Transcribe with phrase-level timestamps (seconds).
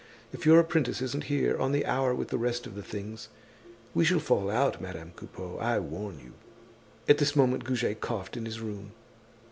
[0.33, 3.29] If your apprentice isn't here on the hour with the rest of the things,
[3.93, 6.33] we shall fall out, Madame Coupeau, I warn you."
[7.07, 8.93] At this moment Goujet coughed in his room.